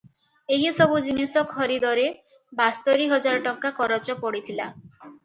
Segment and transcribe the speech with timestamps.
[0.55, 2.05] ଏହିସବୁ ଜିନିଷ ଖରିଦରେ
[2.63, 4.67] ବାସ୍ତରି ହଜାର ଟଙ୍କା କରଚ ପଡ଼ିଥିଲା।